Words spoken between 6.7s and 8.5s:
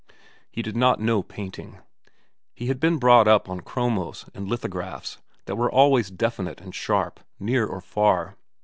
sharp, near or far.